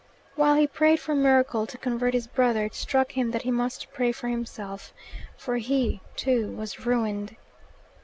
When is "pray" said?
3.93-4.11